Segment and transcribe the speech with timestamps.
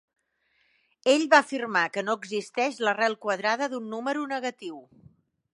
[1.13, 4.85] Ell va afirmar que no existeix l'arrel quadrada d'un número negatiu.